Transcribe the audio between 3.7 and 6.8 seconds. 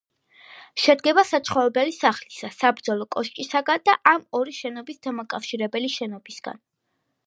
და ამ ორი შენობის დამაკავშირებელი შენობისგან.